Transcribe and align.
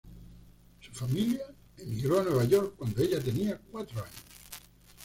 Su 0.79 0.91
familia 0.93 1.41
emigró 1.77 2.19
a 2.19 2.23
Nueva 2.23 2.43
York 2.45 2.73
cuando 2.75 3.03
ella 3.03 3.21
tenía 3.23 3.61
cuatro 3.71 3.99
años. 3.99 4.15